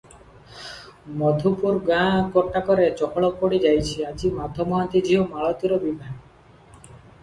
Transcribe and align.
ମଧୁପୁର 1.19 1.73
ଗାଁ 1.91 2.17
ଗୋଟାକରେ 2.39 2.89
ଚହଳ 3.03 3.31
ପଡ଼ି 3.45 3.63
ଯାଇଛି, 3.69 4.03
ଆଜି 4.11 4.35
ମାଧ 4.41 4.69
ମହାନ୍ତି 4.75 5.07
ଝିଅ 5.11 5.31
ମାଳତୀର 5.37 5.83
ବିଭା। 5.89 6.15